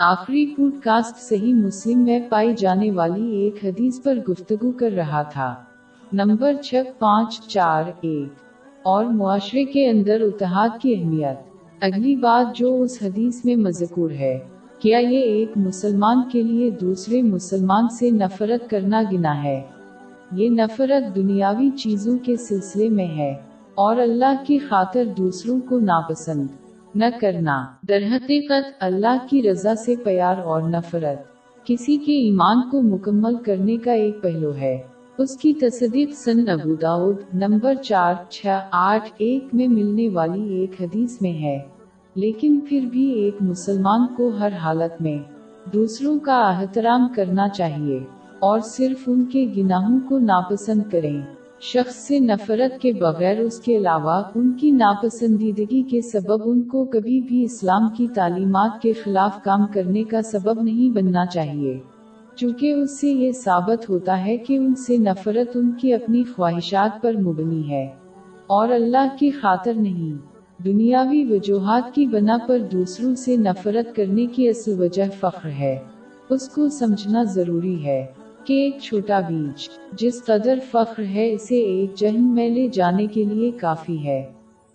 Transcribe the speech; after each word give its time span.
آخری 0.00 0.46
pod 0.46 0.72
cost 0.82 1.18
صحیح 1.18 1.54
مسلم 1.54 1.98
میں 1.98 2.20
پائی 2.28 2.54
جانے 2.54 2.90
والی 2.90 3.30
ایک 3.30 3.64
حدیث 3.64 4.02
پر 4.02 4.14
گفتگو 4.28 4.70
کر 4.70 4.90
رہا 4.90 5.22
تھا۔ 5.22 5.54
نمبر 6.12 6.52
چھ 6.62 6.74
پانچ، 6.98 7.40
چار، 7.46 7.84
ایک۔ 8.00 8.28
اور 8.82 9.04
معاشرے 9.04 9.64
کے 9.64 9.90
اندر 9.90 10.20
اتحاد 10.20 10.68
کی 10.80 10.94
اہمیت۔ 10.94 11.36
اگلی 11.80 12.16
بات 12.16 12.56
جو 12.56 12.82
اس 12.82 12.98
حدیث 13.02 13.44
میں 13.44 13.56
مذکور 13.56 14.10
ہے، 14.10 14.38
کیا 14.78 14.98
یہ 14.98 15.18
ایک 15.18 15.50
مسلمان 15.56 16.22
کے 16.32 16.42
لیے 16.42 16.70
دوسرے 16.70 17.22
مسلمان 17.22 17.88
سے 17.88 18.10
نفرت 18.10 18.70
کرنا 18.70 19.02
گنا 19.12 19.42
ہے؟ 19.42 19.62
یہ 20.32 20.50
نفرت 20.50 21.16
دنیاوی 21.16 21.70
چیزوں 21.70 22.18
کے 22.18 22.36
سلسلے 22.36 22.88
میں 22.88 23.06
ہے 23.06 23.34
اور 23.74 23.96
اللہ 23.96 24.44
کی 24.46 24.58
خاطر 24.58 25.04
دوسروں 25.16 25.60
کو 25.68 25.80
ناپسند۔ 25.80 26.67
نہ 26.98 27.04
کرنا۔ 27.20 27.66
در 27.88 28.02
حقیقت 28.12 28.66
اللہ 28.80 29.16
کی 29.30 29.50
رضا 29.50 29.74
سے 29.74 29.94
پیار 30.04 30.36
اور 30.36 30.62
نفرت۔ 30.62 31.18
کسی 31.64 31.96
کے 31.96 32.22
ایمان 32.22 32.70
کو 32.70 32.82
مکمل 32.82 33.36
کرنے 33.36 33.76
کا 33.76 33.92
ایک 33.92 34.22
پہلو 34.22 34.54
ہے۔ 34.54 34.78
اس 35.18 35.36
کی 35.36 35.52
تصدیق 35.52 36.10
سن 36.12 36.48
ابو 36.48 36.74
داود 36.74 37.16
نمبر 37.34 37.74
چار، 37.74 38.14
چھ، 38.28 38.46
آٹھ، 38.70 39.10
ایک 39.18 39.44
میں 39.52 39.68
ملنے 39.68 40.08
والی 40.08 40.48
ایک 40.48 40.82
حدیث 40.82 41.22
میں 41.22 41.32
ہے۔ 41.32 41.58
لیکن 42.14 42.60
پھر 42.68 42.80
بھی 42.92 43.10
ایک 43.10 43.36
مسلمان 43.40 44.06
کو 44.16 44.28
ہر 44.28 44.52
حالت 44.52 45.02
میں 45.02 45.18
دوسروں 45.72 46.18
کا 46.18 46.50
احترام 46.50 47.08
کرنا 47.16 47.48
چاہیے 47.48 47.98
اور 48.38 48.60
صرف 48.60 49.02
ان 49.06 49.24
کے 49.24 49.46
گناہوں 49.56 49.98
کو 50.08 50.18
ناپسند 50.18 50.82
کریں۔ 50.90 51.22
شخص 51.60 51.94
سے 51.94 52.20
نفرت 52.20 52.82
کے 52.82 52.92
بغیر 52.92 53.40
اس 53.40 53.60
کے 53.60 53.76
علاوہ 53.76 54.22
ان 54.34 54.52
کی 54.52 54.70
ناپسندیدگی 54.70 55.82
کے 55.82 56.00
سبب 56.00 56.42
ان 56.44 56.62
کو 56.62 56.84
کبھی 56.84 57.20
بھی 57.20 57.44
اسلام 57.44 57.88
کی 57.96 58.06
تعلیمات 58.14 58.82
کے 58.82 58.92
خلاف 58.92 59.44
کام 59.44 59.66
کرنے 59.74 60.04
کا 60.04 60.22
سبب 60.22 60.62
نہیں 60.62 60.94
بننا 60.94 61.26
چاہیے۔ 61.26 61.78
چونکہ 62.36 62.72
اس 62.72 63.00
سے 63.00 63.08
یہ 63.08 63.32
ثابت 63.32 63.90
ہوتا 63.90 64.24
ہے 64.24 64.36
کہ 64.36 64.56
ان 64.56 64.74
سے 64.74 64.96
نفرت 64.96 65.56
ان 65.56 65.72
کی 65.72 65.94
اپنی 65.94 66.24
خواہشات 66.24 67.02
پر 67.02 67.12
مبنی 67.12 67.70
ہے۔ 67.70 67.84
اور 68.46 68.68
اللہ 68.68 69.16
کی 69.18 69.30
خاطر 69.30 69.72
نہیں، 69.74 70.12
دنیاوی 70.62 71.24
وجوہات 71.24 71.94
کی 71.94 72.06
بنا 72.06 72.38
پر 72.46 72.58
دوسروں 72.58 73.14
سے 73.14 73.36
نفرت 73.36 73.96
کرنے 73.96 74.26
کی 74.26 74.48
اصل 74.48 74.80
وجہ 74.80 75.02
فخر 75.20 75.48
ہے۔ 75.48 75.78
اس 76.30 76.48
کو 76.48 76.68
سمجھنا 76.68 77.22
ضروری 77.22 77.84
ہے۔ 77.86 78.06
کہ 78.44 78.54
ایک 78.54 78.78
چھوٹا 78.82 79.20
بیج، 79.20 79.68
جس 79.92 80.24
قدر 80.24 80.58
فخر 80.70 81.02
ہے 81.04 81.32
اسے 81.32 81.54
ایک 81.54 81.94
جہن 81.94 82.34
میں 82.34 82.48
لے 82.48 82.68
جانے 82.68 83.06
کے 83.06 83.24
لیے 83.24 83.50
کافی 83.50 84.06
ہے۔ 84.06 84.22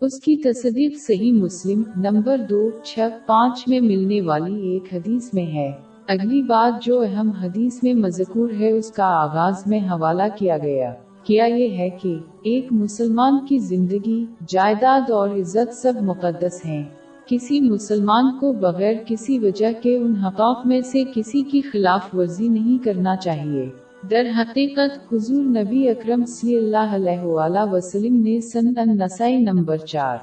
اس 0.00 0.20
کی 0.20 0.36
تصدیق 0.36 0.98
صحیح 0.98 1.32
مسلم 1.32 1.82
نمبر 1.96 2.36
دو، 2.50 2.70
چھ، 2.84 2.98
پانچ 3.26 3.68
میں 3.68 3.80
ملنے 3.80 4.20
والی 4.20 4.68
ایک 4.68 4.94
حدیث 4.94 5.34
میں 5.34 5.46
ہے۔ 5.46 5.72
اگلی 6.06 6.42
بات 6.42 6.82
جو 6.82 7.00
اہم 7.00 7.30
حدیث 7.30 7.82
میں 7.82 7.94
مذکور 7.94 8.50
ہے، 8.60 8.72
اس 8.72 8.90
کا 8.90 9.04
آغاز 9.04 9.62
میں 9.66 9.80
حوالہ 9.80 10.22
کیا 10.38 10.58
گیا۔ 10.58 10.94
کیا 11.22 11.44
یہ 11.44 11.68
ہے 11.68 11.90
کہ 11.90 12.18
ایک 12.42 12.66
مسلمان 12.70 13.46
کی 13.46 13.58
زندگی، 13.58 14.26
جائیداد 14.48 15.10
اور 15.10 15.28
عزت 15.28 15.74
سب 15.74 15.92
مقدس 16.02 16.66
ہیں۔ 16.66 16.84
کسی 17.30 17.60
مسلمان 17.60 18.38
کو 18.40 18.52
بغیر 18.52 18.94
کسی 19.06 19.38
وجہ 19.38 19.66
کے 19.82 19.96
ان 19.96 20.14
حقوق 20.16 20.66
میں 20.66 20.80
سے 20.80 21.02
کسی 21.14 21.42
کی 21.42 21.60
خلاف 21.60 22.14
ورزی 22.14 22.48
نہیں 22.48 22.84
کرنا 22.84 23.16
چاہیے۔ 23.16 23.68
در 24.10 24.26
حقیقت، 24.38 25.12
حضور 25.12 25.42
نبی 25.42 25.88
اکرم 25.88 26.24
صلی 26.24 26.56
اللہ 26.56 26.94
علیہ 26.94 27.20
وآلہ 27.20 27.64
وسلم 27.72 28.16
نے 28.22 28.40
سن 28.40 28.72
نسائی 28.98 29.36
نمبر 29.36 29.76
چار، 29.76 30.18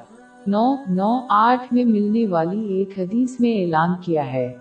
نو 0.47 0.75
نو، 0.89 1.19
آٹھ 1.29 1.73
میں 1.73 1.85
ملنے 1.85 2.25
والی 2.27 2.65
ایک 2.73 2.99
حدیث 2.99 3.39
میں 3.39 3.61
اعلان 3.61 3.89
کیا 4.01 4.33
ہے 4.33 4.53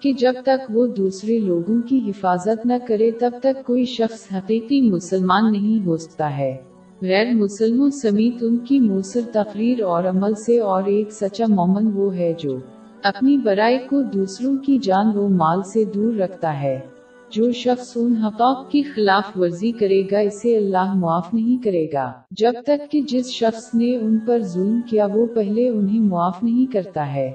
کہ 0.00 0.12
جب 0.12 0.32
تک 0.42 0.70
وہ 0.70 0.86
دوسرے 0.86 1.38
لوگوں 1.38 1.82
کی 1.82 2.10
حفاظت 2.10 2.66
نہ 2.66 2.86
کرے 2.88 3.10
تب 3.10 3.30
تک 3.42 3.66
کوئی 3.66 3.84
شخص 3.84 4.26
حقیقی 4.34 4.80
مسلمان 4.90 5.52
نہیں 5.52 5.86
ہو 5.86 5.96
سکتا 5.96 6.36
ہے۔ 6.38 6.56
غیر 7.02 7.34
مسلموں 7.34 7.90
سمیت 7.90 8.34
ان 8.40 8.56
کی 8.56 8.80
مؤثر 8.80 9.20
تقریر 9.32 9.82
اور 9.82 10.04
عمل 10.04 10.34
سے 10.34 10.60
اور 10.60 10.84
ایک 10.84 11.12
سچا 11.12 11.44
مومن 11.48 11.90
وہ 11.94 12.16
ہے 12.16 12.32
جو 12.38 12.58
اپنی 13.02 13.38
برائی 13.38 13.78
کو 13.78 14.02
دوسروں 14.02 14.56
کی 14.56 14.78
جان 14.78 15.16
و 15.16 15.28
مال 15.28 15.62
سے 15.62 15.84
دور 15.84 16.14
رکھتا 16.14 16.62
ہے۔ 16.62 16.80
جو 17.30 17.52
شخص 17.52 17.92
ان 17.96 18.16
حقوق 18.16 18.70
کی 18.70 18.82
خلاف 18.82 19.38
ورزی 19.38 19.72
کرے 19.72 20.02
گا، 20.10 20.18
اسے 20.18 20.56
اللہ 20.56 20.94
معاف 20.94 21.34
نہیں 21.34 21.64
کرے 21.64 21.86
گا۔ 21.92 22.12
جب 22.30 22.52
تک 22.66 22.90
کہ 22.90 23.00
جس 23.00 23.26
شخص 23.26 23.74
نے 23.74 23.96
ان 23.96 24.18
پر 24.26 24.42
ظلم 24.42 24.80
کیا، 24.86 25.06
وہ 25.14 25.26
پہلے 25.26 25.68
انہیں 25.68 26.00
معاف 26.00 26.42
نہیں 26.42 26.72
کرتا 26.72 27.14
ہے۔ 27.14 27.32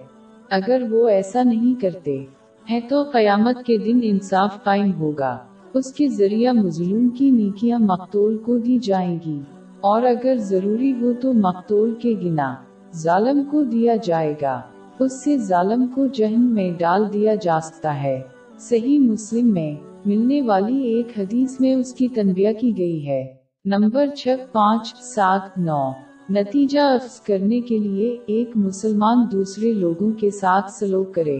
اگر 0.49 0.81
وہ 0.91 1.09
ایسا 1.09 1.43
نہیں 1.43 1.81
کرتے، 1.81 2.25
ہیں 2.69 2.79
تو 2.89 3.03
قیامت 3.03 3.63
کے 3.65 3.77
دن 3.77 3.99
انصاف 4.03 4.63
قائم 4.63 4.93
ہوگا۔ 4.93 5.37
اس 5.73 5.93
کے 5.93 6.07
ذریعہ 6.07 6.53
مظلوم 6.53 7.09
کی 7.09 7.31
نیکیاں 7.31 7.79
مقتول 7.79 8.37
کو 8.37 8.57
دی 8.57 8.77
جائیں 8.77 9.19
گی۔ 9.25 9.39
اور 9.81 10.01
اگر 10.01 10.35
ضروری 10.37 10.93
ہو 11.01 11.13
تو 11.21 11.33
مقتول 11.33 11.95
کے 12.01 12.13
گنا 12.23 12.55
ظالم 12.95 13.43
کو 13.51 13.63
دیا 13.63 13.95
جائے 13.95 14.33
گا۔ 14.41 14.61
اس 14.99 15.23
سے 15.23 15.37
ظالم 15.37 15.85
کو 15.95 16.07
جہن 16.07 16.41
میں 16.41 16.71
ڈال 16.77 17.13
دیا 17.13 17.35
جا 17.35 17.59
سکتا 17.63 18.03
ہے۔ 18.03 18.21
صحیح 18.59 18.99
مسلم 18.99 19.53
میں 19.53 19.75
ملنے 20.05 20.41
والی 20.41 20.81
ایک 20.81 21.07
حدیث 21.19 21.59
میں 21.59 21.75
اس 21.75 21.93
کی 21.93 22.07
تنبیہ 22.07 22.49
کی 22.61 22.77
گئی 22.77 23.07
ہے۔ 23.07 23.33
نمبر 23.65 24.07
چھ 24.07 24.35
پانچ، 24.51 24.93
سات، 24.95 25.57
نو۔ 25.57 25.91
نتیجہ 26.29 26.79
افس 26.79 27.21
کرنے 27.21 27.61
کے 27.61 27.77
لیے 27.77 28.17
ایک 28.25 28.49
مسلمان 28.55 29.17
دوسرے 29.31 29.73
لوگوں 29.73 30.11
کے 30.11 30.29
ساتھ 30.29 30.71
سلوک 30.71 31.15
کرے۔ 31.15 31.37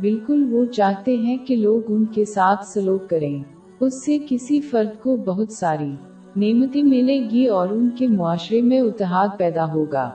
بالکل 0.00 0.46
وہ 0.50 0.64
چاہتے 0.64 1.16
ہیں 1.16 1.36
کہ 1.36 1.56
لوگ 1.56 1.80
ان 1.88 2.04
کے 2.04 2.24
ساتھ 2.24 2.64
سلوک 2.66 3.10
کریں۔ 3.10 3.42
اس 3.82 4.04
سے 4.04 4.18
کسی 4.28 4.60
فرد 4.60 5.02
کو 5.02 5.16
بہت 5.16 5.52
ساری 5.52 5.90
نعمتیں 6.36 6.82
ملے 6.82 7.30
گی 7.30 7.46
اور 7.46 7.68
ان 7.68 7.90
کے 7.98 8.06
معاشرے 8.06 8.60
میں 8.60 8.80
اتحاد 8.80 9.28
پیدا 9.38 9.72
ہوگا۔ 9.72 10.10